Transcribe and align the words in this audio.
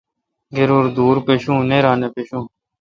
گرور 0.55 0.85
دور 0.95 1.17
پشوں، 1.25 1.59
نییرا 1.69 1.93
نہ 2.01 2.07
پݭوں۔ 2.13 2.43